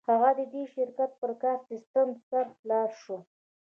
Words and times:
هغه 0.09 0.29
د 0.39 0.41
دې 0.53 0.63
شرکت 0.73 1.11
پر 1.21 1.31
کاري 1.41 1.59
سیسټم 1.69 2.07
سر 2.29 2.45
خلاص 2.57 2.91
شو 3.03 3.17